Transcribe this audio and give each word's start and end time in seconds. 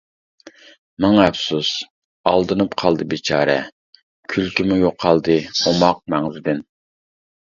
مىڭ 1.03 1.17
ئەپسۇس، 1.25 1.67
ئالدىنىپ 2.31 2.73
قالدى 2.83 3.07
بىچارە، 3.11 3.57
كۈلكىمۇ 4.35 4.79
يوقالدى 4.79 5.37
ئوماق 5.73 6.01
مەڭزىدىن. 6.15 6.65